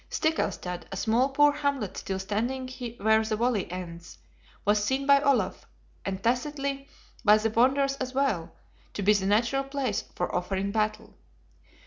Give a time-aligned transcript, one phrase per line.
[0.09, 2.67] Stickelstad, a small poor hamlet still standing
[2.97, 4.17] where the valley ends,
[4.65, 5.67] was seen by Olaf,
[6.03, 6.87] and tacitly
[7.23, 8.51] by the Bonders as well,
[8.95, 11.13] to be the natural place for offering battle.